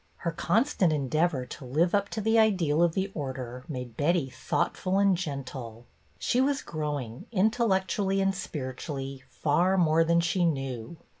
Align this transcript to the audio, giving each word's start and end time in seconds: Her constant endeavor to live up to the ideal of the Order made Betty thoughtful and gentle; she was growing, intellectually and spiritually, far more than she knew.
Her 0.15 0.31
constant 0.31 0.91
endeavor 0.91 1.45
to 1.45 1.63
live 1.63 1.93
up 1.93 2.09
to 2.09 2.21
the 2.21 2.39
ideal 2.39 2.81
of 2.81 2.93
the 2.95 3.11
Order 3.13 3.65
made 3.69 3.97
Betty 3.97 4.31
thoughtful 4.31 4.97
and 4.97 5.15
gentle; 5.15 5.85
she 6.17 6.41
was 6.41 6.63
growing, 6.63 7.27
intellectually 7.31 8.19
and 8.19 8.33
spiritually, 8.33 9.21
far 9.29 9.77
more 9.77 10.03
than 10.03 10.19
she 10.19 10.43
knew. 10.43 10.97